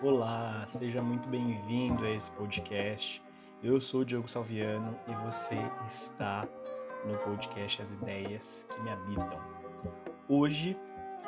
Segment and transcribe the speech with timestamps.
[0.00, 3.20] Olá, seja muito bem-vindo a esse podcast.
[3.60, 5.56] Eu sou o Diogo Salviano e você
[5.88, 6.46] está
[7.04, 9.40] no podcast As Ideias que Me Habitam.
[10.28, 10.76] Hoje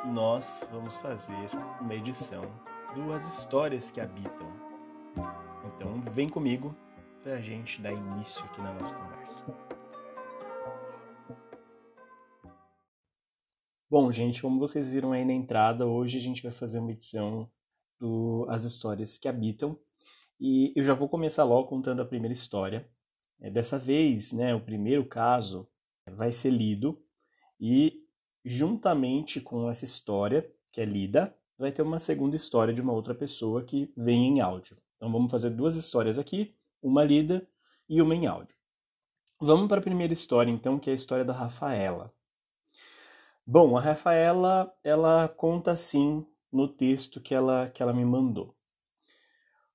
[0.05, 1.49] nós vamos fazer
[1.81, 2.43] uma edição
[2.95, 4.53] do As Histórias que Habitam.
[5.65, 6.73] Então vem comigo
[7.21, 9.53] para a gente dar início aqui na nossa conversa.
[13.89, 17.51] Bom, gente, como vocês viram aí na entrada, hoje a gente vai fazer uma edição
[18.49, 19.77] As Histórias que Habitam.
[20.39, 22.89] E eu já vou começar logo contando a primeira história.
[23.39, 25.67] É, dessa vez, né, o primeiro caso
[26.07, 27.01] vai ser lido
[27.59, 28.03] e,
[28.43, 33.13] juntamente com essa história que é lida, vai ter uma segunda história de uma outra
[33.13, 34.77] pessoa que vem em áudio.
[34.97, 37.47] Então vamos fazer duas histórias aqui, uma lida
[37.87, 38.55] e uma em áudio.
[39.39, 42.13] Vamos para a primeira história, então, que é a história da Rafaela.
[43.45, 48.55] Bom, a Rafaela, ela conta assim no texto que ela, que ela me mandou.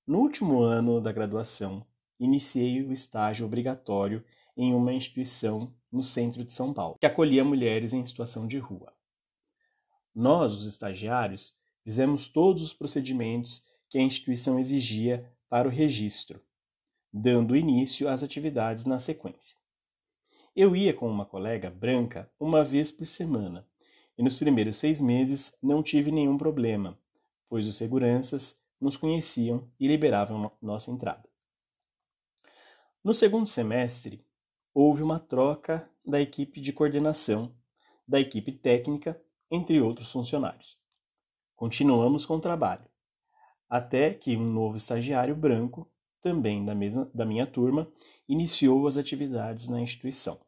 [0.07, 1.85] No último ano da graduação,
[2.19, 4.25] iniciei o estágio obrigatório
[4.57, 8.93] em uma instituição no centro de São Paulo, que acolhia mulheres em situação de rua.
[10.15, 16.41] Nós, os estagiários, fizemos todos os procedimentos que a instituição exigia para o registro,
[17.13, 19.57] dando início às atividades na sequência.
[20.55, 23.67] Eu ia com uma colega branca uma vez por semana
[24.19, 26.99] e nos primeiros seis meses não tive nenhum problema,
[27.49, 31.29] pois os seguranças nos conheciam e liberavam nossa entrada.
[33.03, 34.25] No segundo semestre,
[34.75, 37.55] houve uma troca da equipe de coordenação,
[38.07, 40.79] da equipe técnica, entre outros funcionários.
[41.55, 42.85] Continuamos com o trabalho,
[43.69, 47.91] até que um novo estagiário branco, também da, mesma, da minha turma,
[48.29, 50.41] iniciou as atividades na instituição.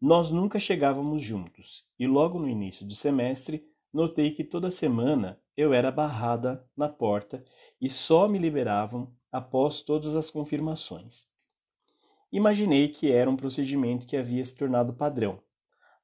[0.00, 5.72] Nós nunca chegávamos juntos, e logo no início do semestre notei que toda semana eu
[5.72, 7.42] era barrada na porta
[7.80, 11.26] e só me liberavam após todas as confirmações.
[12.30, 15.40] Imaginei que era um procedimento que havia se tornado padrão,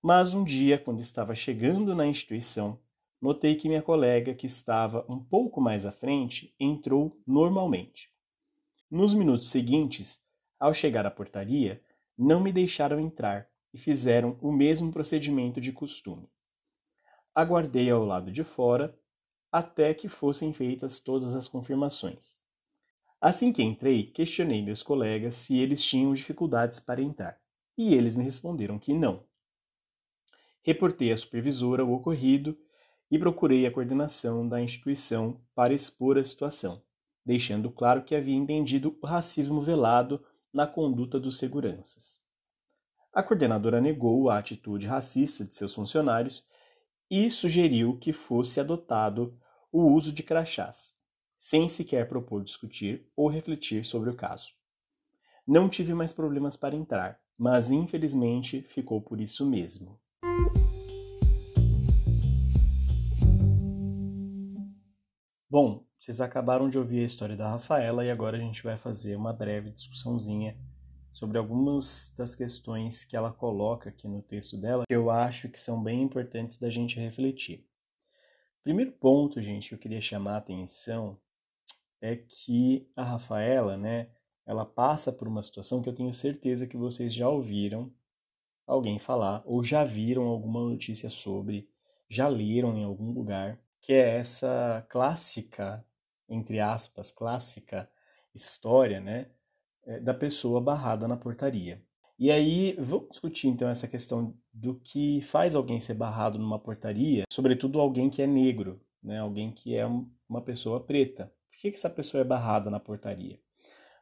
[0.00, 2.80] mas um dia, quando estava chegando na instituição,
[3.20, 8.10] notei que minha colega, que estava um pouco mais à frente, entrou normalmente.
[8.90, 10.18] Nos minutos seguintes,
[10.58, 11.82] ao chegar à portaria,
[12.16, 16.28] não me deixaram entrar e fizeram o mesmo procedimento de costume.
[17.34, 18.98] Aguardei ao lado de fora
[19.50, 22.36] até que fossem feitas todas as confirmações.
[23.20, 27.38] Assim que entrei, questionei meus colegas se eles tinham dificuldades para entrar,
[27.76, 29.24] e eles me responderam que não.
[30.62, 32.58] Reportei à supervisora o ocorrido
[33.10, 36.82] e procurei a coordenação da instituição para expor a situação,
[37.24, 42.21] deixando claro que havia entendido o racismo velado na conduta dos seguranças.
[43.14, 46.42] A coordenadora negou a atitude racista de seus funcionários
[47.10, 49.38] e sugeriu que fosse adotado
[49.70, 50.94] o uso de crachás,
[51.36, 54.52] sem sequer propor discutir ou refletir sobre o caso.
[55.46, 60.00] Não tive mais problemas para entrar, mas infelizmente ficou por isso mesmo.
[65.50, 69.16] Bom, vocês acabaram de ouvir a história da Rafaela e agora a gente vai fazer
[69.16, 70.56] uma breve discussãozinha
[71.12, 75.60] sobre algumas das questões que ela coloca aqui no texto dela, que eu acho que
[75.60, 77.66] são bem importantes da gente refletir.
[78.64, 81.18] Primeiro ponto, gente, que eu queria chamar a atenção
[82.00, 84.08] é que a Rafaela, né,
[84.46, 87.92] ela passa por uma situação que eu tenho certeza que vocês já ouviram
[88.66, 91.68] alguém falar ou já viram alguma notícia sobre,
[92.08, 95.84] já leram em algum lugar, que é essa clássica,
[96.28, 97.90] entre aspas, clássica
[98.34, 99.30] história, né,
[100.02, 101.82] da pessoa barrada na portaria.
[102.18, 107.24] E aí, vamos discutir então essa questão do que faz alguém ser barrado numa portaria,
[107.28, 109.18] sobretudo alguém que é negro, né?
[109.18, 109.84] alguém que é
[110.28, 111.32] uma pessoa preta.
[111.50, 113.40] Por que, que essa pessoa é barrada na portaria?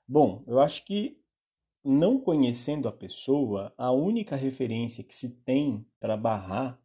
[0.07, 1.19] Bom, eu acho que
[1.85, 6.79] não conhecendo a pessoa, a única referência que se tem para barrar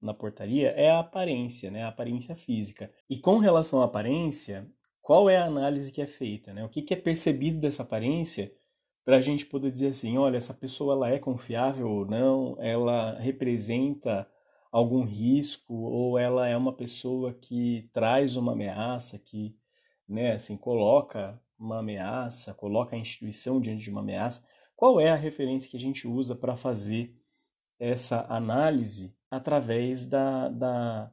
[0.00, 1.84] na portaria é a aparência, né?
[1.84, 2.92] a aparência física.
[3.08, 4.70] E com relação à aparência,
[5.02, 6.64] qual é a análise que é feita, né?
[6.64, 8.52] O que, que é percebido dessa aparência
[9.04, 13.18] para a gente poder dizer assim, olha, essa pessoa ela é confiável ou não, ela
[13.18, 14.28] representa
[14.70, 19.56] algum risco ou ela é uma pessoa que traz uma ameaça, que,
[20.08, 24.46] né, assim, coloca uma ameaça, coloca a instituição diante de uma ameaça.
[24.76, 27.14] Qual é a referência que a gente usa para fazer
[27.78, 31.12] essa análise através da, da,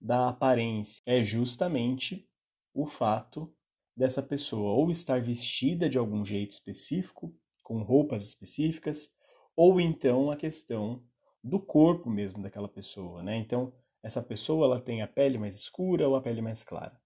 [0.00, 1.00] da aparência?
[1.06, 2.28] É justamente
[2.74, 3.52] o fato
[3.96, 9.12] dessa pessoa ou estar vestida de algum jeito específico, com roupas específicas,
[9.54, 11.02] ou então a questão
[11.42, 13.36] do corpo mesmo daquela pessoa, né?
[13.36, 13.72] Então,
[14.02, 17.00] essa pessoa ela tem a pele mais escura ou a pele mais clara.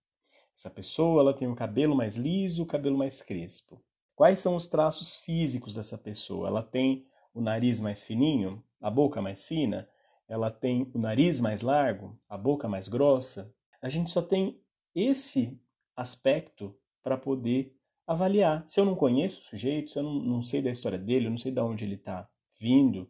[0.55, 3.83] Essa pessoa ela tem o cabelo mais liso, o cabelo mais crespo.
[4.15, 6.49] Quais são os traços físicos dessa pessoa?
[6.49, 9.87] Ela tem o nariz mais fininho, a boca mais fina,
[10.27, 13.55] ela tem o nariz mais largo, a boca mais grossa.
[13.83, 14.59] A gente só tem
[14.97, 15.61] esse
[15.95, 17.77] aspecto para poder
[18.07, 18.65] avaliar.
[18.67, 21.31] Se eu não conheço o sujeito, se eu não, não sei da história dele, eu
[21.31, 22.29] não sei de onde ele está
[22.59, 23.09] vindo,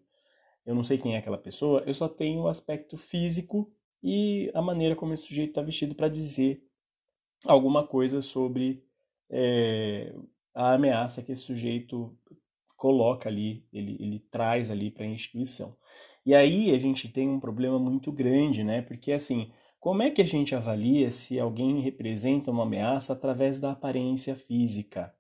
[0.65, 3.73] eu não sei quem é aquela pessoa, eu só tenho o aspecto físico
[4.03, 6.63] e a maneira como esse sujeito está vestido para dizer
[7.45, 8.85] alguma coisa sobre
[9.31, 10.13] é,
[10.53, 12.17] a ameaça que esse sujeito
[12.77, 15.77] coloca ali, ele, ele traz ali para a instituição.
[16.25, 18.83] E aí a gente tem um problema muito grande, né?
[18.83, 19.53] Porque assim,
[19.87, 25.15] como é que a gente avalia se alguém representa uma ameaça através da aparência física,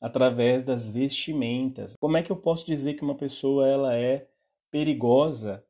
[0.00, 1.94] através das vestimentas?
[2.00, 4.28] Como é que eu posso dizer que uma pessoa ela é
[4.68, 5.64] perigosa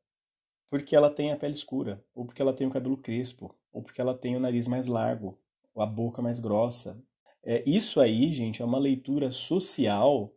[0.71, 4.01] porque ela tem a pele escura, ou porque ela tem o cabelo crespo, ou porque
[4.01, 5.39] ela tem o nariz mais largo,
[5.75, 6.99] ou a boca mais grossa?
[7.43, 10.35] É, isso aí, gente, é uma leitura social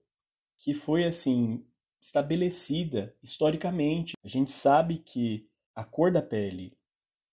[0.57, 1.65] que foi assim
[2.01, 4.11] estabelecida historicamente.
[4.21, 6.76] A gente sabe que a cor da pele,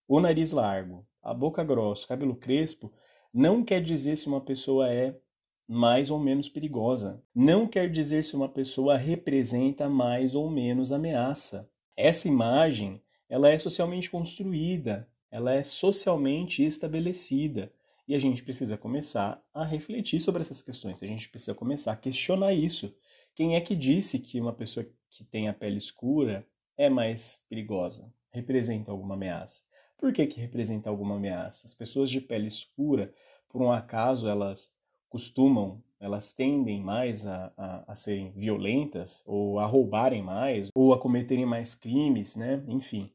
[0.07, 2.93] o nariz largo, a boca grossa, cabelo crespo,
[3.33, 5.19] não quer dizer se uma pessoa é
[5.67, 7.23] mais ou menos perigosa.
[7.35, 11.69] Não quer dizer se uma pessoa representa mais ou menos ameaça.
[11.97, 17.73] Essa imagem, ela é socialmente construída, ela é socialmente estabelecida.
[18.07, 21.03] E a gente precisa começar a refletir sobre essas questões.
[21.03, 22.95] A gente precisa começar a questionar isso.
[23.35, 26.47] Quem é que disse que uma pessoa que tem a pele escura
[26.77, 28.13] é mais perigosa?
[28.31, 29.63] Representa alguma ameaça?
[29.99, 31.67] Por que, que representa alguma ameaça?
[31.67, 33.13] As pessoas de pele escura,
[33.49, 34.71] por um acaso, elas
[35.09, 40.99] costumam, elas tendem mais a, a, a serem violentas, ou a roubarem mais, ou a
[40.99, 42.63] cometerem mais crimes, né?
[42.69, 43.11] Enfim.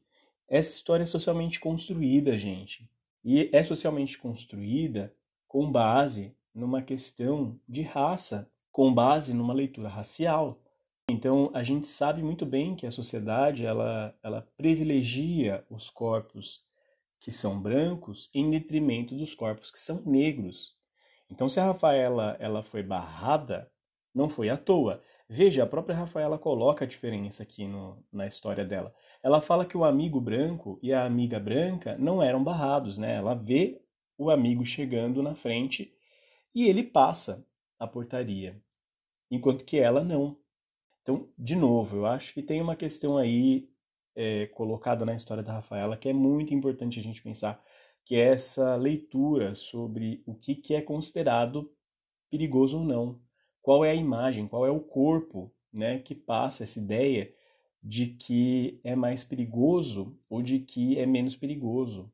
[0.48, 2.90] Essa história é socialmente construída, gente.
[3.24, 5.14] E é socialmente construída
[5.46, 10.58] com base numa questão de raça, com base numa leitura racial.
[11.10, 16.64] Então, a gente sabe muito bem que a sociedade ela, ela privilegia os corpos
[17.20, 20.74] que são brancos em detrimento dos corpos que são negros.
[21.30, 23.70] Então, se a Rafaela ela foi barrada,
[24.12, 25.02] não foi à toa.
[25.28, 28.92] Veja, a própria Rafaela coloca a diferença aqui no, na história dela.
[29.22, 33.16] Ela fala que o amigo branco e a amiga branca não eram barrados, né?
[33.16, 33.80] Ela vê
[34.18, 35.94] o amigo chegando na frente
[36.54, 37.46] e ele passa
[37.78, 38.60] a portaria,
[39.30, 40.36] enquanto que ela não.
[41.02, 43.69] Então, de novo, eu acho que tem uma questão aí
[44.14, 47.62] é, colocada na história da Rafaela que é muito importante a gente pensar,
[48.04, 51.70] que é essa leitura sobre o que, que é considerado
[52.30, 53.20] perigoso ou não.
[53.62, 57.32] Qual é a imagem, qual é o corpo né, que passa essa ideia
[57.82, 62.12] de que é mais perigoso ou de que é menos perigoso.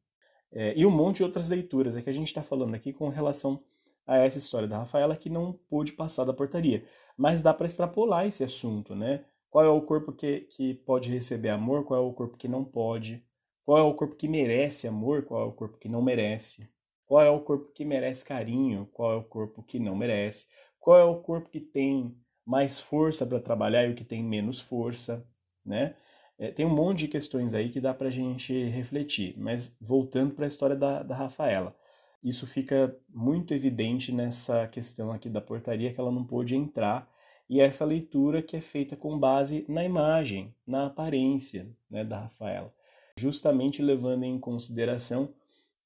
[0.53, 1.97] É, e um monte de outras leituras.
[1.97, 3.63] É que a gente está falando aqui com relação
[4.07, 6.85] a essa história da Rafaela que não pôde passar da portaria.
[7.17, 9.25] Mas dá para extrapolar esse assunto, né?
[9.51, 12.65] Qual é o corpo que, que pode receber amor, qual é o corpo que não
[12.65, 13.25] pode,
[13.65, 16.69] qual é o corpo que merece amor, qual é o corpo que não merece,
[17.07, 20.47] qual é o corpo que merece carinho, qual é o corpo que não merece,
[20.79, 24.61] qual é o corpo que tem mais força para trabalhar e o que tem menos
[24.61, 25.27] força
[25.67, 25.95] né?
[26.39, 30.35] É, tem um monte de questões aí que dá para a gente refletir, mas voltando
[30.35, 31.75] para a história da, da Rafaela,
[32.23, 37.11] isso fica muito evidente nessa questão aqui da portaria que ela não pôde entrar
[37.49, 42.73] e essa leitura que é feita com base na imagem, na aparência né, da Rafaela,
[43.17, 45.33] justamente levando em consideração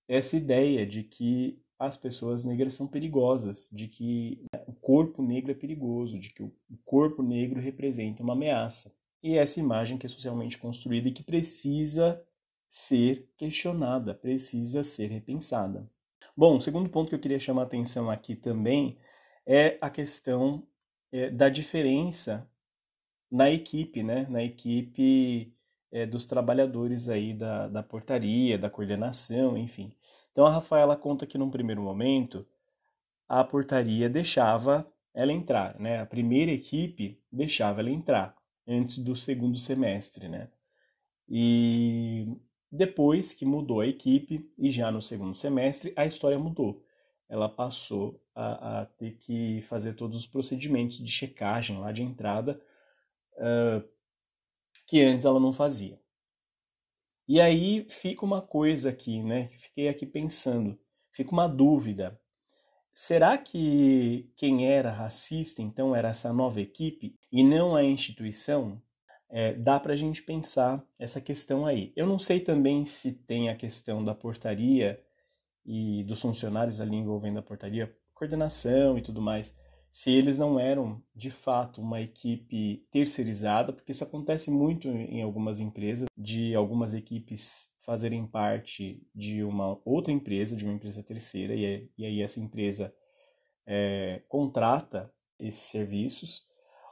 [0.09, 5.51] essa ideia de que as pessoas negras são perigosas, de que né, o corpo negro
[5.51, 6.53] é perigoso, de que o
[6.85, 12.23] corpo negro representa uma ameaça e essa imagem que é socialmente construída e que precisa
[12.69, 15.89] ser questionada, precisa ser repensada.
[16.37, 18.97] Bom, o segundo ponto que eu queria chamar a atenção aqui também
[19.47, 20.67] é a questão
[21.13, 22.49] é, da diferença
[23.31, 24.27] na equipe, né?
[24.29, 25.55] Na equipe
[25.93, 29.95] é, dos trabalhadores aí da, da portaria, da coordenação, enfim.
[30.33, 32.47] Então a Rafaela conta que num primeiro momento
[33.29, 36.01] a portaria deixava ela entrar, né?
[36.01, 38.37] A primeira equipe deixava ela entrar
[38.67, 40.49] antes do segundo semestre, né?
[41.29, 42.27] E
[42.71, 46.85] depois que mudou a equipe, e já no segundo semestre, a história mudou.
[47.29, 52.61] Ela passou a, a ter que fazer todos os procedimentos de checagem lá de entrada
[53.37, 53.87] uh,
[54.87, 56.01] que antes ela não fazia.
[57.29, 59.51] E aí fica uma coisa aqui, né?
[59.59, 60.79] Fiquei aqui pensando,
[61.13, 62.19] fica uma dúvida.
[62.95, 68.83] Será que quem era racista então era essa nova equipe e não a instituição?
[69.29, 71.93] É, dá para a gente pensar essa questão aí.
[71.95, 75.01] Eu não sei também se tem a questão da portaria
[75.65, 79.57] e dos funcionários ali envolvendo a portaria, coordenação e tudo mais,
[79.91, 85.59] se eles não eram de fato uma equipe terceirizada, porque isso acontece muito em algumas
[85.59, 91.91] empresas, de algumas equipes fazerem parte de uma outra empresa, de uma empresa terceira, e,
[91.97, 92.95] e aí essa empresa
[93.67, 96.47] é, contrata esses serviços,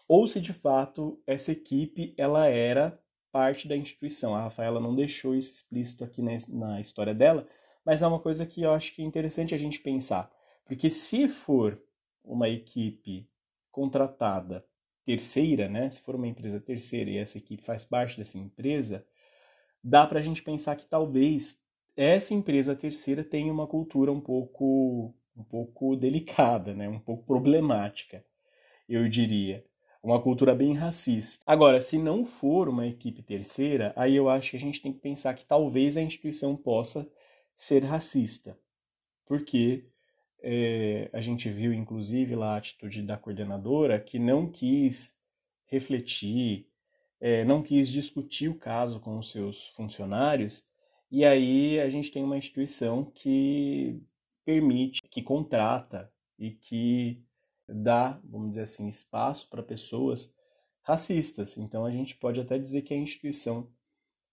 [0.09, 2.99] ou se de fato essa equipe ela era
[3.31, 4.35] parte da instituição.
[4.35, 7.47] A Rafaela não deixou isso explícito aqui na, na história dela,
[7.85, 10.33] mas é uma coisa que eu acho que é interessante a gente pensar.
[10.69, 11.83] Porque se for
[12.23, 13.27] uma equipe
[13.73, 14.65] contratada
[15.05, 15.91] terceira, né?
[15.91, 19.07] Se for uma empresa terceira e essa equipe faz parte dessa empresa,
[19.83, 21.59] dá para a gente pensar que talvez
[21.97, 26.87] essa empresa terceira tenha uma cultura um pouco, um pouco delicada, né?
[26.87, 28.23] Um pouco problemática,
[28.87, 29.65] eu diria.
[30.03, 31.43] Uma cultura bem racista.
[31.47, 35.01] Agora, se não for uma equipe terceira, aí eu acho que a gente tem que
[35.01, 37.11] pensar que talvez a instituição possa
[37.57, 38.57] ser racista.
[39.27, 39.87] Porque
[40.41, 45.17] é, a gente viu, inclusive, lá a atitude da coordenadora que não quis
[45.67, 46.69] refletir,
[47.21, 50.67] é, não quis discutir o caso com os seus funcionários,
[51.11, 54.03] e aí a gente tem uma instituição que
[54.45, 57.23] permite, que contrata e que
[57.69, 60.35] dá, vamos dizer assim, espaço para pessoas
[60.83, 61.57] racistas.
[61.59, 63.69] Então a gente pode até dizer que a instituição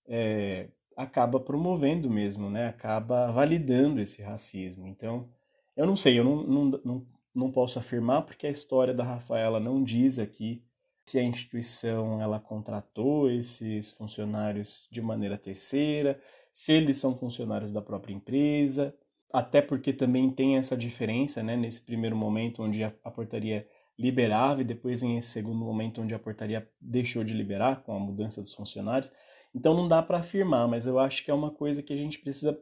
[0.07, 2.67] é, acaba promovendo mesmo, né?
[2.67, 4.87] acaba validando esse racismo.
[4.87, 5.29] Então
[5.75, 9.59] eu não sei, eu não, não, não, não posso afirmar porque a história da Rafaela
[9.59, 10.63] não diz aqui
[11.05, 16.19] se a instituição ela contratou esses funcionários de maneira terceira,
[16.51, 18.95] se eles são funcionários da própria empresa,
[19.31, 23.67] até porque também tem essa diferença, né, nesse primeiro momento onde a, a portaria
[23.97, 27.99] liberava e depois em esse segundo momento onde a portaria deixou de liberar com a
[27.99, 29.11] mudança dos funcionários.
[29.53, 32.19] Então não dá para afirmar, mas eu acho que é uma coisa que a gente
[32.19, 32.59] precisa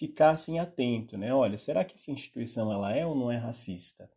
[0.00, 1.34] ficar assim atento, né?
[1.34, 4.10] Olha, será que essa instituição ela é ou não é racista?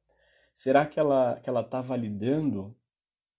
[0.55, 2.73] Será que ela que ela está validando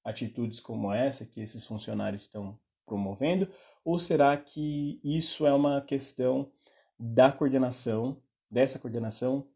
[0.04, 3.48] atitudes como essa que esses funcionários estão promovendo?
[3.82, 6.52] Ou será que isso é uma questão
[6.98, 8.20] da coordenação,
[8.50, 9.48] dessa coordenação,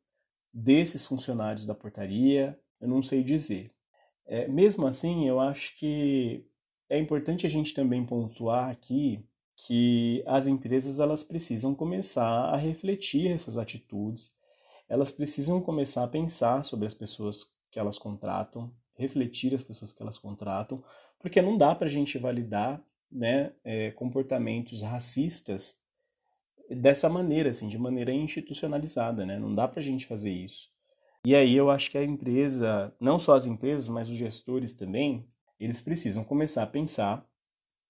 [0.50, 2.59] desses funcionários da portaria?
[2.80, 3.71] Eu não sei dizer.
[4.25, 6.47] É, mesmo assim, eu acho que
[6.88, 9.27] é importante a gente também pontuar aqui
[9.58, 14.32] que as empresas elas precisam começar a refletir essas atitudes,
[14.88, 20.00] elas precisam começar a pensar sobre as pessoas que elas contratam, refletir as pessoas que
[20.00, 20.82] elas contratam,
[21.18, 25.76] porque não dá para a gente validar né, é, comportamentos racistas
[26.70, 29.38] dessa maneira, assim, de maneira institucionalizada, né?
[29.38, 30.70] Não dá para a gente fazer isso.
[31.24, 35.26] E aí eu acho que a empresa, não só as empresas, mas os gestores também,
[35.58, 37.26] eles precisam começar a pensar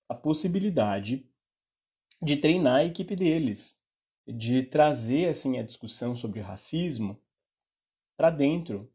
[0.09, 1.29] a possibilidade
[2.21, 3.77] de treinar a equipe deles,
[4.27, 7.21] de trazer assim a discussão sobre racismo
[8.17, 8.93] para dentro,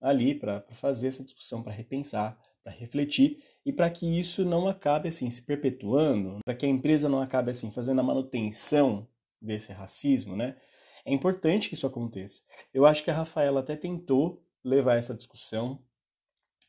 [0.00, 5.08] ali para fazer essa discussão, para repensar, para refletir e para que isso não acabe
[5.08, 9.08] assim se perpetuando, para que a empresa não acabe assim fazendo a manutenção
[9.40, 10.56] desse racismo, né?
[11.04, 12.42] É importante que isso aconteça.
[12.72, 15.78] Eu acho que a Rafaela até tentou levar essa discussão.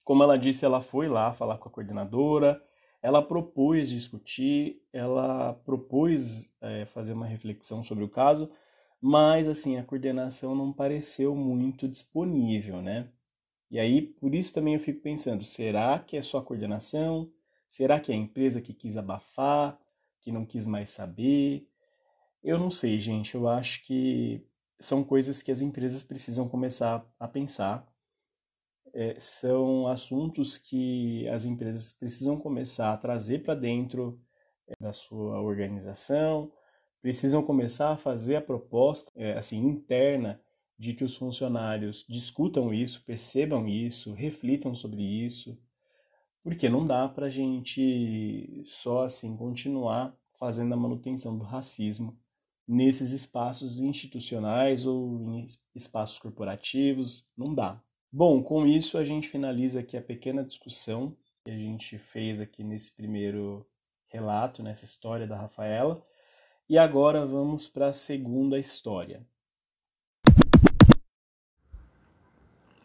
[0.03, 2.61] Como ela disse, ela foi lá falar com a coordenadora,
[3.05, 8.49] ela propôs discutir, ela propôs é, fazer uma reflexão sobre o caso,
[8.99, 13.07] mas assim a coordenação não pareceu muito disponível, né?
[13.69, 17.31] E aí por isso também eu fico pensando, será que é só a coordenação?
[17.67, 19.79] Será que é a empresa que quis abafar,
[20.19, 21.69] que não quis mais saber?
[22.43, 23.35] Eu não sei, gente.
[23.35, 24.43] Eu acho que
[24.79, 27.87] são coisas que as empresas precisam começar a pensar
[28.95, 34.17] é, são assuntos que as empresas precisam começar a trazer para dentro
[34.67, 36.49] é, da sua organização,
[37.01, 40.41] precisam começar a fazer a proposta é, assim interna
[40.79, 45.57] de que os funcionários discutam isso, percebam isso, reflitam sobre isso,
[46.41, 52.17] porque não dá para a gente só assim continuar fazendo a manutenção do racismo
[52.67, 57.84] nesses espaços institucionais ou em espaços corporativos, não dá.
[58.17, 62.63] Bom, com isso a gente finaliza aqui a pequena discussão que a gente fez aqui
[62.63, 63.67] nesse primeiro
[64.07, 66.01] relato, nessa história da Rafaela.
[66.69, 69.21] E agora vamos para a segunda história.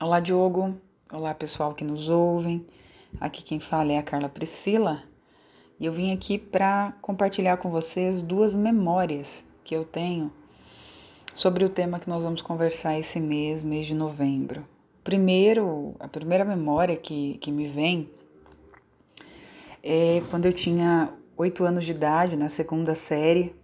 [0.00, 0.76] Olá, Diogo.
[1.12, 2.66] Olá, pessoal que nos ouvem.
[3.20, 5.04] Aqui quem fala é a Carla Priscila.
[5.78, 10.32] E eu vim aqui para compartilhar com vocês duas memórias que eu tenho
[11.36, 14.66] sobre o tema que nós vamos conversar esse mês, mês de novembro.
[15.02, 18.08] Primeiro, a primeira memória que, que me vem
[19.82, 23.54] é quando eu tinha oito anos de idade, na segunda série.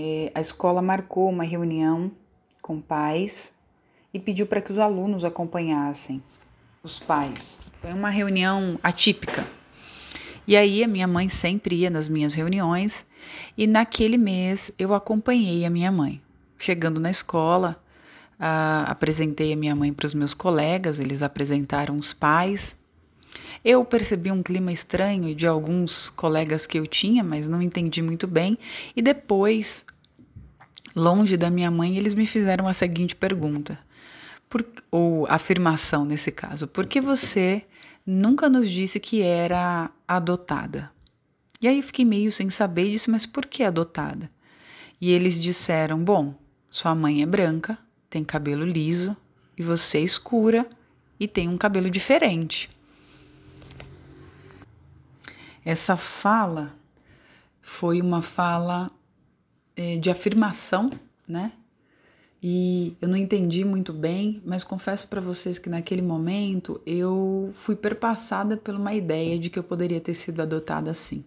[0.00, 2.10] é, a escola marcou uma reunião
[2.62, 3.52] com pais
[4.14, 6.22] e pediu para que os alunos acompanhassem
[6.82, 7.58] os pais.
[7.80, 9.46] Foi uma reunião atípica.
[10.46, 13.06] E aí a minha mãe sempre ia nas minhas reuniões
[13.56, 16.20] e naquele mês eu acompanhei a minha mãe.
[16.58, 17.82] Chegando na escola,
[18.40, 22.76] uh, apresentei a minha mãe para os meus colegas, eles apresentaram os pais.
[23.62, 28.26] Eu percebi um clima estranho de alguns colegas que eu tinha, mas não entendi muito
[28.26, 28.58] bem.
[28.96, 29.84] E depois,
[30.96, 33.78] longe da minha mãe, eles me fizeram a seguinte pergunta:
[34.48, 37.62] por, ou afirmação nesse caso, por que você
[38.06, 40.90] nunca nos disse que era adotada?
[41.60, 44.30] E aí eu fiquei meio sem saber e disse, mas por que adotada?
[44.98, 46.34] E eles disseram, bom,
[46.70, 47.78] sua mãe é branca,
[48.10, 49.16] tem cabelo liso,
[49.56, 50.68] e você é escura
[51.18, 52.68] e tem um cabelo diferente.
[55.64, 56.74] Essa fala
[57.60, 58.90] foi uma fala
[59.76, 60.90] é, de afirmação,
[61.28, 61.52] né?
[62.42, 67.76] E eu não entendi muito bem, mas confesso para vocês que naquele momento eu fui
[67.76, 71.22] perpassada por uma ideia de que eu poderia ter sido adotada assim.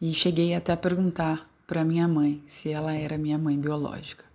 [0.00, 4.27] E cheguei até a perguntar para minha mãe se ela era minha mãe biológica.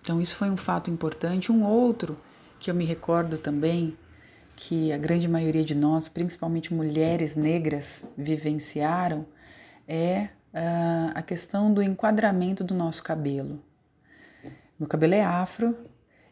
[0.00, 1.52] Então isso foi um fato importante.
[1.52, 2.18] Um outro
[2.58, 3.96] que eu me recordo também
[4.56, 9.26] que a grande maioria de nós, principalmente mulheres negras, vivenciaram
[9.88, 13.62] é uh, a questão do enquadramento do nosso cabelo.
[14.78, 15.76] Meu cabelo é afro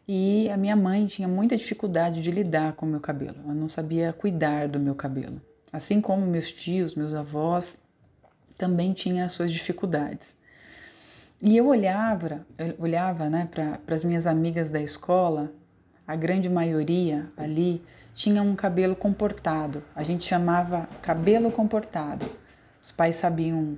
[0.07, 3.37] e a minha mãe tinha muita dificuldade de lidar com o meu cabelo.
[3.43, 5.41] Ela não sabia cuidar do meu cabelo.
[5.71, 7.77] Assim como meus tios, meus avós
[8.57, 10.35] também tinham as suas dificuldades.
[11.41, 15.49] E eu olhava, eu olhava né, para as minhas amigas da escola,
[16.05, 17.81] a grande maioria ali
[18.13, 19.81] tinha um cabelo comportado.
[19.95, 22.25] A gente chamava cabelo comportado.
[22.81, 23.77] Os pais sabiam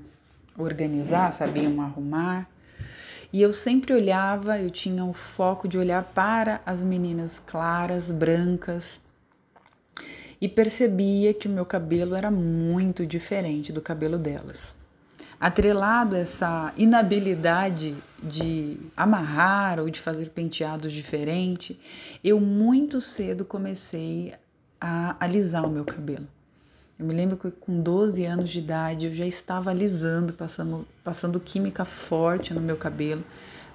[0.58, 2.50] organizar, sabiam arrumar.
[3.32, 9.00] E eu sempre olhava, eu tinha o foco de olhar para as meninas claras, brancas,
[10.41, 14.76] e percebia que o meu cabelo era muito diferente do cabelo delas.
[15.41, 21.75] Atrelado essa inabilidade de amarrar ou de fazer penteados diferentes,
[22.23, 24.36] eu muito cedo comecei
[24.80, 26.27] a alisar o meu cabelo.
[26.99, 31.39] Eu me lembro que com 12 anos de idade eu já estava alisando, passando, passando
[31.39, 33.23] química forte no meu cabelo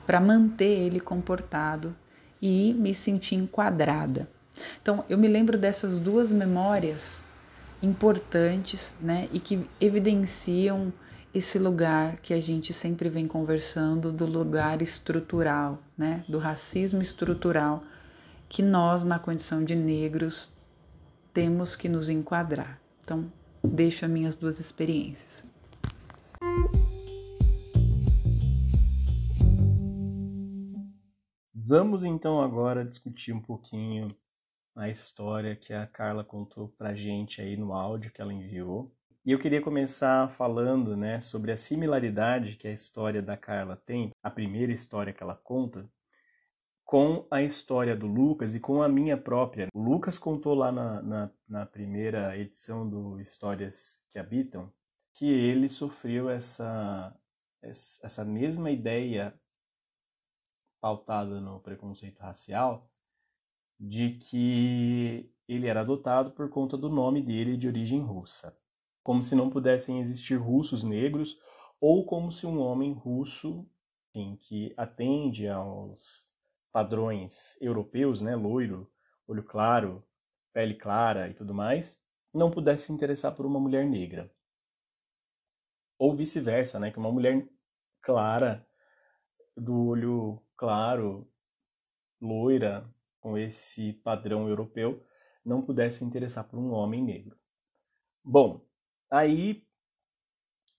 [0.07, 1.93] para manter ele comportado
[2.41, 4.29] e me sentir enquadrada.
[4.81, 7.21] Então eu me lembro dessas duas memórias
[7.83, 10.93] importantes, né, e que evidenciam
[11.37, 17.85] esse lugar que a gente sempre vem conversando do lugar estrutural, né, do racismo estrutural
[18.49, 20.51] que nós na condição de negros
[21.35, 22.81] temos que nos enquadrar.
[23.05, 23.31] Então,
[23.63, 25.45] deixo as minhas duas experiências.
[31.55, 34.17] Vamos então agora discutir um pouquinho
[34.75, 38.96] a história que a Carla contou pra gente aí no áudio que ela enviou.
[39.27, 44.13] E eu queria começar falando, né, sobre a similaridade que a história da Carla tem,
[44.23, 45.91] a primeira história que ela conta,
[46.85, 49.67] com a história do Lucas e com a minha própria.
[49.75, 54.73] O Lucas contou lá na, na, na, primeira edição do Histórias que Habitam
[55.13, 57.13] que ele sofreu essa,
[57.63, 59.35] essa mesma ideia
[60.81, 62.89] pautada no preconceito racial
[63.81, 68.57] de que ele era adotado por conta do nome dele de origem russa.
[69.07, 71.39] Como se não pudessem existir russos negros
[71.81, 73.65] ou como se um homem russo,
[74.11, 76.27] assim, que atende aos
[76.73, 78.91] padrões europeus, né, loiro,
[79.29, 80.05] olho claro,
[80.53, 81.97] pele clara e tudo mais,
[82.35, 84.29] não pudesse se interessar por uma mulher negra.
[85.97, 87.49] Ou vice-versa, né, que uma mulher
[88.03, 88.67] clara,
[89.57, 91.31] do olho claro,
[92.21, 95.01] loira, com esse padrão europeu,
[95.45, 97.39] não pudesse se interessar por um homem negro.
[98.25, 98.66] Bom,
[99.11, 99.63] aí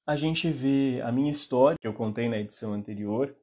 [0.05, 3.35] a gente vê a minha história, que eu contei na edição anterior,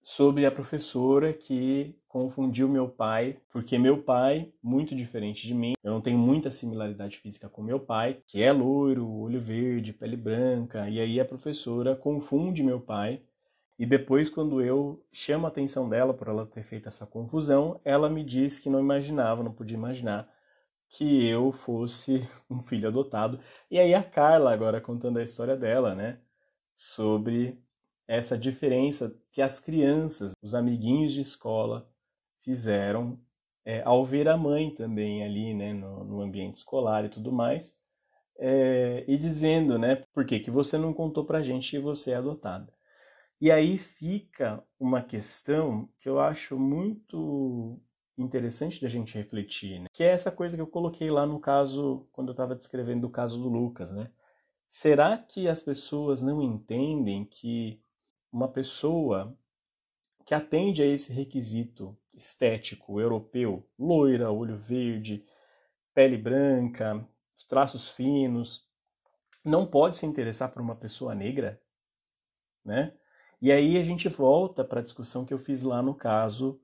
[0.00, 5.90] sobre a professora que confundiu meu pai, porque meu pai, muito diferente de mim, eu
[5.90, 10.88] não tenho muita similaridade física com meu pai, que é loiro, olho verde, pele branca,
[10.88, 13.20] e aí a professora confunde meu pai.
[13.76, 18.08] E depois, quando eu chamo a atenção dela por ela ter feito essa confusão, ela
[18.08, 20.32] me diz que não imaginava, não podia imaginar
[20.88, 23.40] que eu fosse um filho adotado.
[23.70, 26.20] E aí a Carla agora contando a história dela, né?
[26.74, 27.58] Sobre
[28.06, 31.88] essa diferença que as crianças, os amiguinhos de escola
[32.40, 33.18] fizeram
[33.64, 37.76] é, ao ver a mãe também ali, né, no, no ambiente escolar e tudo mais,
[38.38, 42.16] é, e dizendo, né, por que, que você não contou pra gente que você é
[42.16, 42.72] adotada.
[43.40, 47.78] E aí fica uma questão que eu acho muito
[48.16, 49.86] interessante da gente refletir, né?
[49.92, 53.10] que é essa coisa que eu coloquei lá no caso, quando eu estava descrevendo o
[53.10, 54.10] caso do Lucas, né?
[54.68, 57.80] Será que as pessoas não entendem que
[58.32, 59.36] uma pessoa
[60.24, 65.24] que atende a esse requisito estético europeu, loira, olho verde,
[65.94, 67.06] pele branca,
[67.48, 68.66] traços finos,
[69.44, 71.60] não pode se interessar por uma pessoa negra,
[72.64, 72.92] né?
[73.40, 76.60] E aí a gente volta para a discussão que eu fiz lá no caso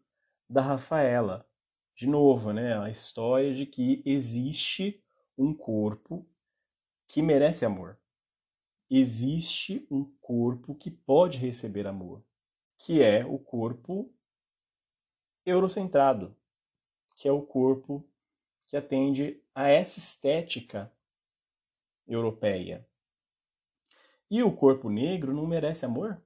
[0.48, 1.48] da Rafaela.
[1.94, 5.02] De novo, né, a história de que existe
[5.36, 6.26] um corpo
[7.06, 7.98] que merece amor.
[8.90, 12.24] Existe um corpo que pode receber amor,
[12.78, 14.12] que é o corpo
[15.44, 16.36] eurocentrado,
[17.16, 18.06] que é o corpo
[18.66, 20.92] que atende a essa estética
[22.06, 22.86] europeia.
[24.30, 26.22] E o corpo negro não merece amor?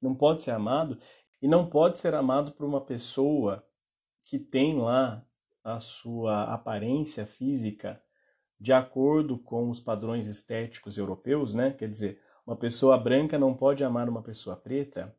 [0.00, 1.00] Não pode ser amado?
[1.40, 3.64] E não pode ser amado por uma pessoa
[4.22, 5.24] que tem lá
[5.62, 8.00] a sua aparência física
[8.58, 11.72] de acordo com os padrões estéticos europeus, né?
[11.72, 15.14] Quer dizer, uma pessoa branca não pode amar uma pessoa preta.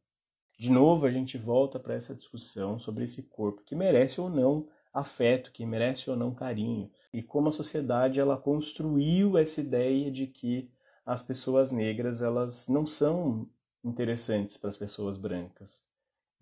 [0.58, 4.68] De novo, a gente volta para essa discussão sobre esse corpo que merece ou não
[4.92, 10.26] afeto, que merece ou não carinho, e como a sociedade ela construiu essa ideia de
[10.26, 10.72] que
[11.06, 13.48] as pessoas negras elas não são
[13.84, 15.86] interessantes para as pessoas brancas,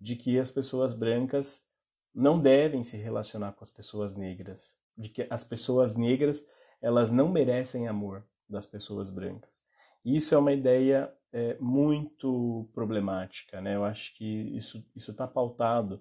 [0.00, 1.64] de que as pessoas brancas
[2.14, 6.46] não devem se relacionar com as pessoas negras, de que as pessoas negras
[6.80, 9.60] elas não merecem amor das pessoas brancas.
[10.04, 13.74] Isso é uma ideia é, muito problemática, né?
[13.74, 14.24] Eu acho que
[14.56, 16.00] isso isso está pautado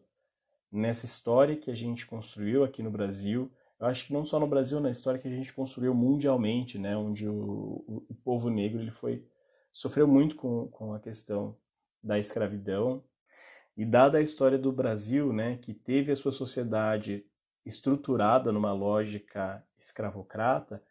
[0.72, 3.52] nessa história que a gente construiu aqui no Brasil.
[3.80, 6.96] Eu acho que não só no Brasil, na história que a gente construiu mundialmente, né?
[6.96, 9.28] Onde o, o, povo negro ele foi
[9.72, 11.58] sofreu muito com, com a questão
[12.02, 13.04] da escravidão.
[13.78, 17.26] E dada a história do Brasil, né, que teve a sua sociedade
[17.66, 20.82] estruturada numa lógica escravocrata,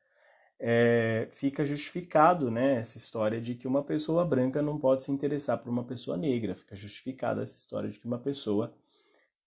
[0.58, 5.58] é, fica justificado né, essa história de que uma pessoa branca não pode se interessar
[5.58, 6.54] por uma pessoa negra.
[6.54, 8.74] Fica justificada essa história de que uma pessoa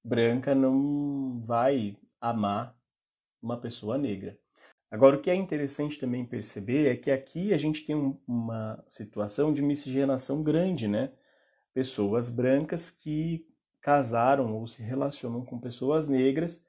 [0.04, 2.76] branca não vai amar
[3.41, 4.38] uma pessoa negra.
[4.89, 8.84] Agora, o que é interessante também perceber é que aqui a gente tem um, uma
[8.88, 11.12] situação de miscigenação grande, né?
[11.78, 13.46] Pessoas brancas que
[13.80, 16.66] casaram ou se relacionam com pessoas negras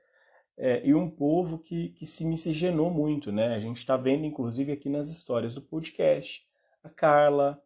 [0.54, 3.54] é, e um povo que, que se miscigenou muito, né?
[3.54, 6.46] A gente está vendo, inclusive, aqui nas histórias do podcast,
[6.84, 7.58] a Carla,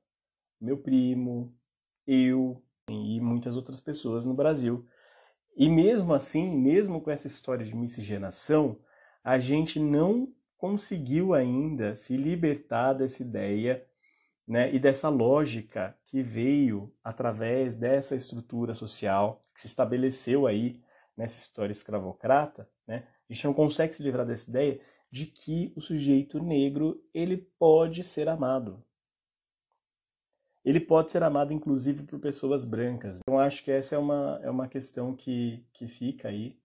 [0.61, 1.52] meu primo,
[2.07, 4.87] eu e muitas outras pessoas no Brasil.
[5.57, 8.78] E mesmo assim, mesmo com essa história de miscigenação,
[9.24, 13.85] a gente não conseguiu ainda se libertar dessa ideia
[14.52, 20.78] né, e dessa lógica que veio através dessa estrutura social que se estabeleceu aí
[21.16, 24.78] nessa história escravocrata, né, a gente não consegue se livrar dessa ideia
[25.10, 28.84] de que o sujeito negro ele pode ser amado.
[30.62, 33.20] Ele pode ser amado, inclusive, por pessoas brancas.
[33.20, 36.58] Então, acho que essa é uma, é uma questão que, que fica aí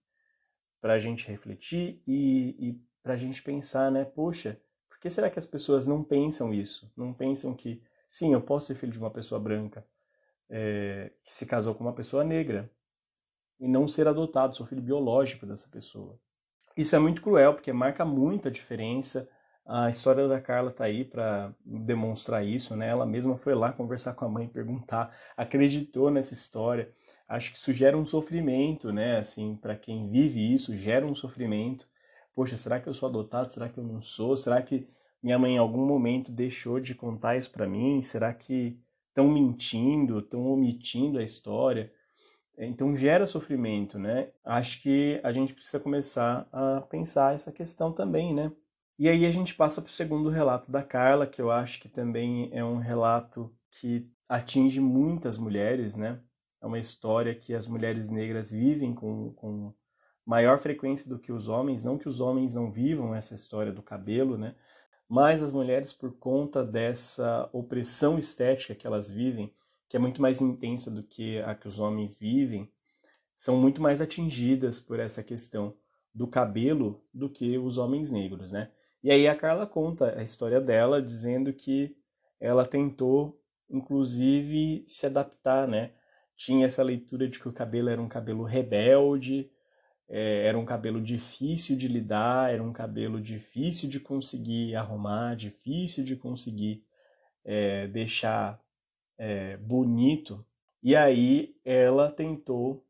[0.78, 4.04] para a gente refletir e, e para a gente pensar, né?
[4.04, 4.60] Poxa,
[4.98, 6.90] por que será que as pessoas não pensam isso?
[6.96, 9.86] Não pensam que, sim, eu posso ser filho de uma pessoa branca
[10.50, 12.68] é, que se casou com uma pessoa negra
[13.60, 16.18] e não ser adotado, sou filho biológico dessa pessoa.
[16.76, 19.28] Isso é muito cruel, porque marca muita diferença.
[19.64, 22.88] A história da Carla tá aí para demonstrar isso, né?
[22.88, 26.92] Ela mesma foi lá conversar com a mãe, perguntar, acreditou nessa história.
[27.28, 29.18] Acho que isso gera um sofrimento, né?
[29.18, 31.86] Assim, para quem vive isso, gera um sofrimento
[32.38, 33.52] poxa, será que eu sou adotado?
[33.52, 34.36] Será que eu não sou?
[34.36, 34.86] Será que
[35.20, 38.00] minha mãe em algum momento deixou de contar isso para mim?
[38.00, 41.92] Será que estão mentindo, estão omitindo a história?
[42.56, 44.30] Então gera sofrimento, né?
[44.44, 48.52] Acho que a gente precisa começar a pensar essa questão também, né?
[48.96, 51.88] E aí a gente passa para o segundo relato da Carla, que eu acho que
[51.88, 56.20] também é um relato que atinge muitas mulheres, né?
[56.62, 59.74] É uma história que as mulheres negras vivem com, com
[60.28, 63.82] maior frequência do que os homens, não que os homens não vivam essa história do
[63.82, 64.54] cabelo, né?
[65.08, 69.50] Mas as mulheres, por conta dessa opressão estética que elas vivem,
[69.88, 72.70] que é muito mais intensa do que a que os homens vivem,
[73.34, 75.74] são muito mais atingidas por essa questão
[76.14, 78.70] do cabelo do que os homens negros, né?
[79.02, 81.96] E aí a Carla conta a história dela, dizendo que
[82.38, 85.92] ela tentou, inclusive, se adaptar, né?
[86.36, 89.50] Tinha essa leitura de que o cabelo era um cabelo rebelde,
[90.08, 96.02] é, era um cabelo difícil de lidar, era um cabelo difícil de conseguir arrumar, difícil
[96.02, 96.82] de conseguir
[97.44, 98.60] é, deixar
[99.18, 100.44] é, bonito.
[100.82, 102.86] E aí ela tentou,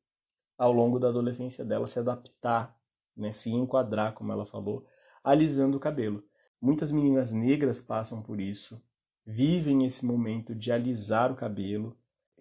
[0.56, 2.78] ao longo da adolescência dela, se adaptar,
[3.16, 4.86] né, se enquadrar, como ela falou,
[5.24, 6.22] alisando o cabelo.
[6.60, 8.80] Muitas meninas negras passam por isso,
[9.26, 11.96] vivem esse momento de alisar o cabelo.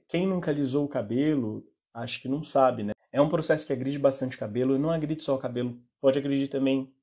[0.08, 2.97] Quem nunca alisou o cabelo, acho que não sabe, né?
[3.12, 6.50] É um processo que agride bastante cabelo, e não agride só o cabelo, pode agredir
[6.50, 6.94] também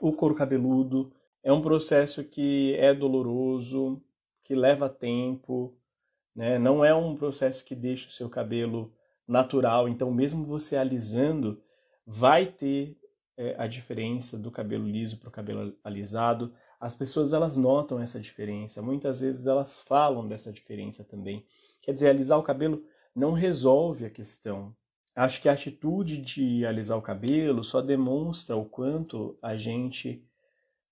[0.00, 1.12] o couro cabeludo.
[1.42, 4.02] É um processo que é doloroso,
[4.44, 5.76] que leva tempo,
[6.34, 6.58] né?
[6.58, 8.92] Não é um processo que deixa o seu cabelo
[9.26, 11.62] natural, então mesmo você alisando,
[12.06, 12.98] vai ter
[13.36, 16.52] é, a diferença do cabelo liso para o cabelo alisado.
[16.80, 21.46] As pessoas elas notam essa diferença, muitas vezes elas falam dessa diferença também.
[21.80, 22.82] Quer dizer, alisar o cabelo
[23.14, 24.74] não resolve a questão.
[25.14, 30.24] Acho que a atitude de alisar o cabelo só demonstra o quanto a gente,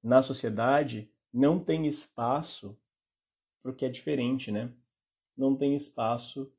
[0.03, 2.77] na sociedade, não tem espaço
[3.63, 4.73] para o que é diferente, né?
[5.37, 6.53] Não tem espaço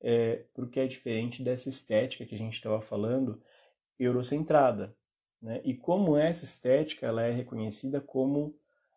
[0.00, 3.42] é, para o que é diferente dessa estética que a gente estava falando,
[3.98, 4.96] eurocentrada.
[5.40, 5.60] Né?
[5.64, 8.54] E como essa estética ela é reconhecida como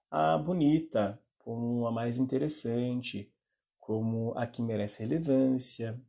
[0.09, 3.31] a bonita, como a mais interessante,
[3.79, 5.99] como a que merece relevância.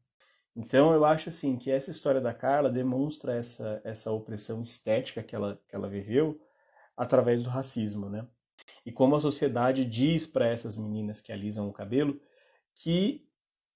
[0.56, 5.34] Então eu acho assim que essa história da Carla demonstra essa, essa opressão estética que
[5.34, 6.40] ela, que ela viveu
[6.96, 8.26] através do racismo, né?
[8.86, 12.20] E como a sociedade diz para essas meninas que alisam o cabelo
[12.74, 13.26] que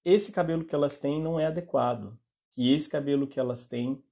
[0.04, 2.18] esse cabelo que elas têm não é adequado,
[2.50, 4.02] que esse cabelo que elas têm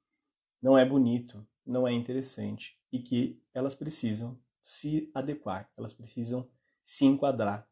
[0.61, 6.49] não é bonito, não é interessante e que elas precisam se adequar, elas precisam
[6.83, 7.69] se enquadrar.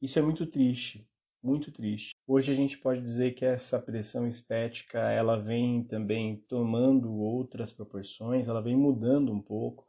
[0.00, 1.08] Isso é muito triste,
[1.46, 2.14] muito triste.
[2.26, 8.48] Hoje a gente pode dizer que essa pressão estética, ela vem também tomando outras proporções,
[8.48, 9.86] ela vem mudando um pouco,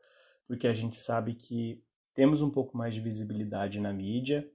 [0.48, 4.50] porque a gente sabe que temos um pouco mais de visibilidade na mídia.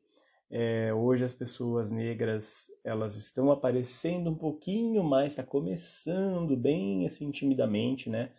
[0.51, 7.31] É, hoje as pessoas negras elas estão aparecendo um pouquinho mais, está começando bem assim
[7.31, 8.31] timidamente, né?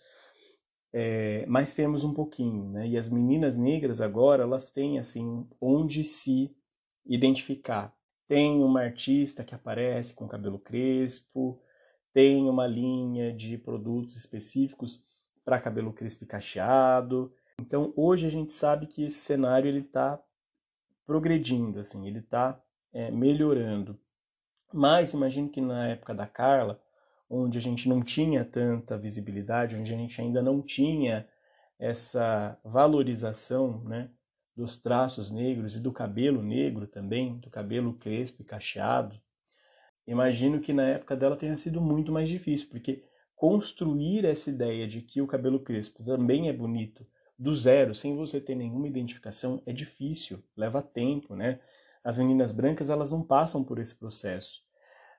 [0.94, 2.88] é, mas temos um pouquinho, né?
[2.88, 6.56] E as meninas negras agora elas têm assim onde se
[7.04, 7.92] identificar.
[8.34, 11.62] Tem uma artista que aparece com cabelo crespo,
[12.12, 15.04] tem uma linha de produtos específicos
[15.46, 17.32] para cabelo crespo e cacheado.
[17.62, 20.20] Então hoje a gente sabe que esse cenário ele está
[21.06, 22.60] progredindo, assim, ele está
[22.92, 24.00] é, melhorando.
[24.74, 26.82] Mas imagino que na época da Carla
[27.30, 31.30] onde a gente não tinha tanta visibilidade, onde a gente ainda não tinha
[31.78, 34.10] essa valorização né,
[34.56, 39.20] dos traços negros e do cabelo negro também, do cabelo crespo e cacheado,
[40.06, 43.04] imagino que na época dela tenha sido muito mais difícil, porque
[43.36, 47.06] construir essa ideia de que o cabelo crespo também é bonito
[47.38, 51.60] do zero, sem você ter nenhuma identificação, é difícil, leva tempo, né?
[52.04, 54.62] As meninas brancas, elas não passam por esse processo.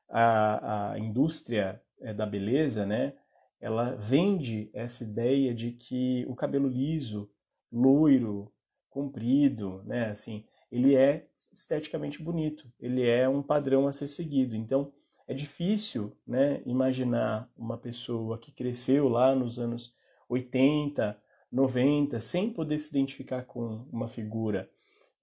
[0.09, 3.15] A, a indústria é, da beleza, né?
[3.61, 7.31] Ela vende essa ideia de que o cabelo liso,
[7.73, 8.54] loiro,
[8.95, 10.11] comprido, né?
[10.11, 12.73] Assim, ele é esteticamente bonito.
[12.79, 14.55] Ele é um padrão a ser seguido.
[14.55, 14.93] Então,
[15.27, 16.63] é difícil, né?
[16.65, 19.93] Imaginar uma pessoa que cresceu lá nos anos
[20.29, 24.71] 80, 90, sem poder se identificar com uma figura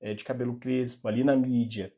[0.01, 1.93] é, de cabelo crespo ali na mídia,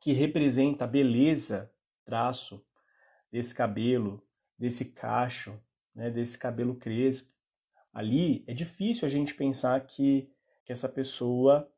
[0.00, 1.72] que representa a beleza,
[2.04, 2.62] traço,
[3.30, 4.22] desse cabelo,
[4.58, 5.58] desse cacho,
[5.94, 7.32] né, desse cabelo crespo.
[7.92, 10.30] Ali é difícil a gente pensar que,
[10.64, 11.70] que essa pessoa,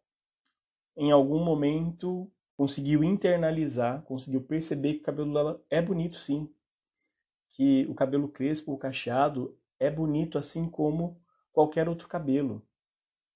[0.97, 6.53] em algum momento, conseguiu internalizar, conseguiu perceber que o cabelo dela é bonito sim.
[7.51, 11.20] Que o cabelo crespo ou cacheado é bonito assim como
[11.53, 12.66] qualquer outro cabelo,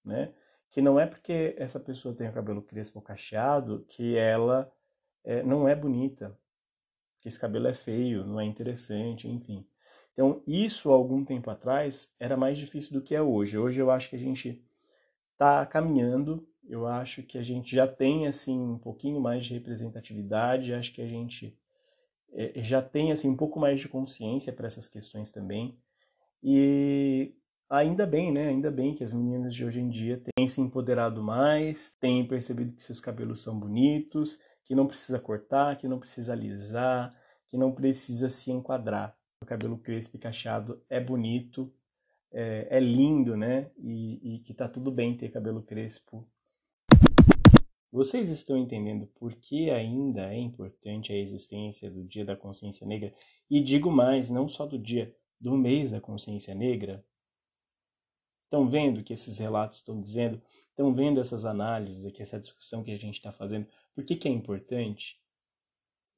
[0.04, 0.34] né?
[0.70, 4.70] Que não é porque essa pessoa tem o cabelo crespo ou cacheado que ela
[5.24, 6.38] é, não é bonita
[7.20, 9.66] que esse cabelo é feio, não é interessante, enfim.
[10.12, 13.58] Então, isso algum tempo atrás era mais difícil do que é hoje.
[13.58, 14.64] Hoje eu acho que a gente
[15.38, 20.74] está caminhando, eu acho que a gente já tem assim um pouquinho mais de representatividade,
[20.74, 21.56] acho que a gente
[22.32, 25.78] é, já tem assim um pouco mais de consciência para essas questões também.
[26.42, 27.36] E
[27.70, 28.48] ainda bem, né?
[28.48, 32.72] Ainda bem que as meninas de hoje em dia têm se empoderado mais, têm percebido
[32.72, 37.14] que seus cabelos são bonitos, que não precisa cortar, que não precisa alisar,
[37.46, 39.16] que não precisa se enquadrar.
[39.40, 41.72] O cabelo crespo e cacheado é bonito,
[42.32, 43.70] é, é lindo, né?
[43.78, 46.28] E, e que tá tudo bem ter cabelo crespo.
[47.90, 53.14] Vocês estão entendendo por que ainda é importante a existência do Dia da Consciência Negra?
[53.50, 57.02] E digo mais, não só do dia, do mês da consciência negra?
[58.44, 60.40] Estão vendo que esses relatos estão dizendo?
[60.68, 63.66] Estão vendo essas análises aqui, essa discussão que a gente está fazendo?
[63.94, 65.18] Por que, que é importante?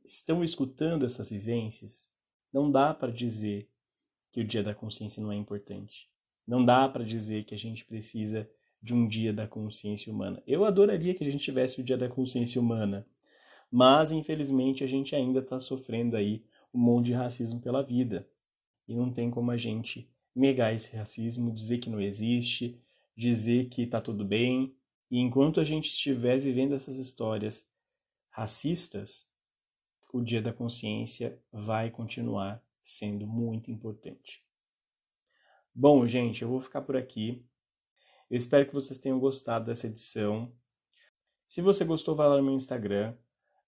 [0.04, 2.06] estão escutando essas vivências,
[2.52, 3.68] não dá para dizer
[4.30, 6.08] que o Dia da Consciência não é importante.
[6.46, 8.48] Não dá para dizer que a gente precisa
[8.82, 10.42] de um Dia da Consciência Humana.
[10.46, 13.06] Eu adoraria que a gente tivesse o Dia da Consciência Humana,
[13.70, 18.28] mas infelizmente a gente ainda está sofrendo aí um monte de racismo pela vida.
[18.88, 22.80] E não tem como a gente negar esse racismo, dizer que não existe,
[23.16, 24.74] dizer que está tudo bem.
[25.10, 27.68] E enquanto a gente estiver vivendo essas histórias
[28.30, 29.28] racistas,
[30.12, 34.44] o Dia da Consciência vai continuar sendo muito importante.
[35.74, 37.46] Bom, gente, eu vou ficar por aqui.
[38.28, 40.52] Eu espero que vocês tenham gostado dessa edição.
[41.46, 43.16] Se você gostou, vai lá no meu Instagram,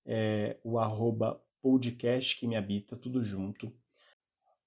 [0.04, 3.72] é, o arroba podcast que me habita, tudo junto.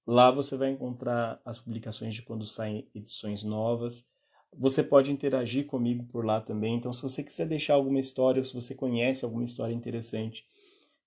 [0.07, 4.07] Lá você vai encontrar as publicações de quando saem edições novas.
[4.53, 6.75] Você pode interagir comigo por lá também.
[6.75, 10.47] Então, se você quiser deixar alguma história, ou se você conhece alguma história interessante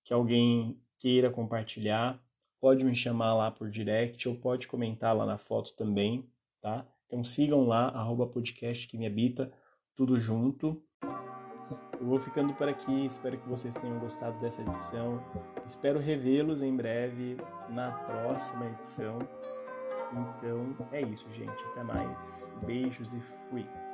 [0.03, 2.21] que alguém queira compartilhar,
[2.59, 6.27] pode me chamar lá por direct ou pode comentar lá na foto também,
[6.61, 6.85] tá?
[7.07, 9.51] Então sigam lá, arroba podcast que me habita,
[9.95, 10.81] tudo junto.
[11.99, 15.21] Eu vou ficando por aqui, espero que vocês tenham gostado dessa edição.
[15.65, 17.37] Espero revê-los em breve
[17.69, 19.19] na próxima edição.
[20.11, 21.63] Então é isso, gente.
[21.71, 22.55] Até mais.
[22.65, 23.19] Beijos e
[23.49, 23.88] fui.